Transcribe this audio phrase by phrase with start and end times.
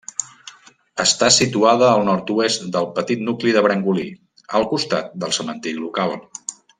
[1.03, 4.07] Està situada al nord-oest del petit nucli de Brangolí,
[4.61, 6.17] al costat del cementiri local.